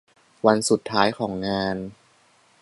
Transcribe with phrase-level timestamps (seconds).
[0.47, 1.75] วันสุดท้ายของงาน